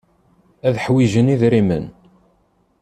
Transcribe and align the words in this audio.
Ad 0.67 0.75
ḥwijen 0.83 1.33
idrimen. 1.33 1.85